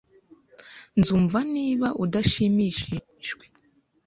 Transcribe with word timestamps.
Nzumva 0.99 1.39
niba 1.53 1.87
udashimishijwe. 2.03 3.45